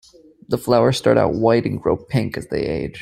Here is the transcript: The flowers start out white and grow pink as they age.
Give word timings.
The 0.49 0.57
flowers 0.57 0.97
start 0.97 1.19
out 1.19 1.35
white 1.35 1.63
and 1.63 1.79
grow 1.79 1.95
pink 1.95 2.35
as 2.35 2.47
they 2.47 2.65
age. 2.65 2.99